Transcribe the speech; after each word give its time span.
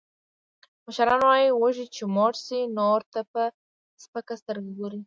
مشران 0.85 1.21
وایي: 1.23 1.47
وږی 1.53 1.85
چې 1.95 2.03
موړ 2.15 2.31
شي، 2.45 2.59
نورو 2.77 3.09
ته 3.13 3.21
په 3.31 3.41
سپکه 4.03 4.33
سترګه 4.41 4.71
ګوري. 4.79 4.99